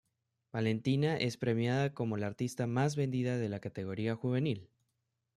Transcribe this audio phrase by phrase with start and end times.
[0.51, 4.67] Valentina es premiada como la artista más vendida de la categoría Juvenil.